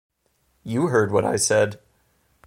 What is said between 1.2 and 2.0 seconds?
I said.